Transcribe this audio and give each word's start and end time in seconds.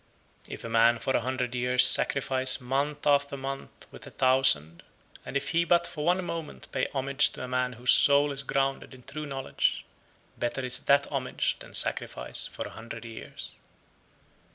106. 0.45 0.51
If 0.55 0.63
a 0.65 0.69
man 0.69 0.97
for 0.97 1.15
a 1.15 1.21
hundred 1.21 1.53
years 1.53 1.85
sacrifice 1.85 2.59
month 2.59 3.05
after 3.05 3.37
month 3.37 3.85
with 3.91 4.07
a 4.07 4.09
thousand, 4.09 4.81
and 5.27 5.37
if 5.37 5.49
he 5.49 5.63
but 5.63 5.85
for 5.85 6.03
one 6.03 6.25
moment 6.25 6.67
pay 6.71 6.87
homage 6.91 7.29
to 7.33 7.43
a 7.43 7.47
man 7.47 7.73
whose 7.73 7.91
soul 7.91 8.31
is 8.31 8.41
grounded 8.41 8.95
(in 8.95 9.03
true 9.03 9.27
knowledge), 9.27 9.85
better 10.39 10.65
is 10.65 10.79
that 10.85 11.05
homage 11.11 11.59
than 11.59 11.75
sacrifice 11.75 12.47
for 12.47 12.65
a 12.65 12.71
hundred 12.71 13.05
years. 13.05 13.53